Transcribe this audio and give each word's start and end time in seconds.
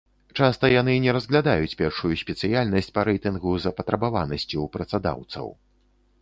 Часта 0.43 0.69
яны 0.81 0.93
не 1.03 1.11
разглядаюць 1.17 1.77
першую 1.81 2.13
спецыяльнасць 2.21 2.89
па 2.97 3.01
рэйтынгу 3.11 3.53
запатрабаванасці 3.67 4.53
ў 4.63 4.75
працадаўцаў. 4.79 5.55